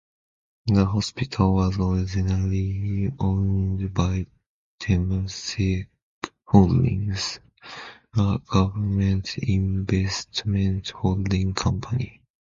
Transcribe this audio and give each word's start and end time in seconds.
The 0.65 0.83
hospital 0.87 1.53
was 1.53 1.77
originally 1.79 3.11
owned 3.19 3.93
by 3.93 4.25
Temasek 4.79 5.89
Holdings, 6.45 7.39
a 8.17 8.41
government 8.49 9.37
investment 9.37 10.89
holding 10.89 11.53
company. 11.53 12.23